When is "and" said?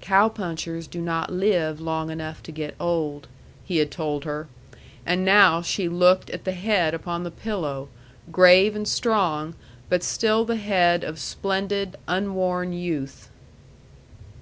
5.04-5.22, 8.74-8.88